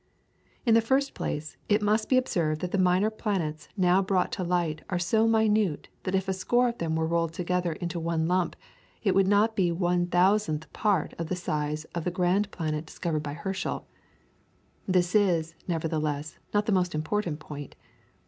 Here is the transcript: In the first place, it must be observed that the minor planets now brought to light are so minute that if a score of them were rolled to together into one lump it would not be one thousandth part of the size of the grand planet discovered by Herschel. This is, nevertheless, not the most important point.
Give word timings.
In 0.65 0.73
the 0.73 0.81
first 0.81 1.13
place, 1.13 1.57
it 1.69 1.79
must 1.79 2.09
be 2.09 2.17
observed 2.17 2.61
that 2.61 2.71
the 2.71 2.79
minor 2.79 3.11
planets 3.11 3.69
now 3.77 4.01
brought 4.01 4.31
to 4.31 4.43
light 4.43 4.81
are 4.89 4.97
so 4.97 5.27
minute 5.27 5.89
that 6.05 6.15
if 6.15 6.27
a 6.27 6.33
score 6.33 6.67
of 6.67 6.79
them 6.79 6.95
were 6.95 7.05
rolled 7.05 7.33
to 7.33 7.37
together 7.43 7.73
into 7.73 7.99
one 7.99 8.27
lump 8.27 8.55
it 9.03 9.13
would 9.13 9.27
not 9.27 9.55
be 9.55 9.71
one 9.71 10.07
thousandth 10.07 10.73
part 10.73 11.13
of 11.19 11.27
the 11.27 11.35
size 11.35 11.83
of 11.93 12.03
the 12.03 12.09
grand 12.09 12.49
planet 12.49 12.83
discovered 12.87 13.21
by 13.21 13.33
Herschel. 13.33 13.87
This 14.87 15.13
is, 15.13 15.53
nevertheless, 15.67 16.39
not 16.51 16.65
the 16.65 16.71
most 16.71 16.95
important 16.95 17.39
point. 17.39 17.75